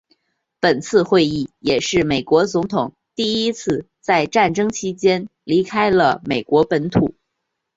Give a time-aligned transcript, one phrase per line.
[0.59, 7.13] 本次会议也是美国总统第一次在战争期间离开了美国本土。